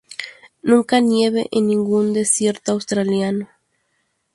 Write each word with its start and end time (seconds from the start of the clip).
Nunca 0.63 0.99
nieva 0.99 1.41
en 1.51 1.67
ningún 1.67 2.11
desierto 2.13 2.71
australiano. 2.71 3.47